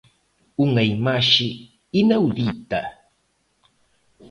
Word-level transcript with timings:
Unha 0.65 0.83
imaxe 0.95 1.47
inaudita. 2.01 2.81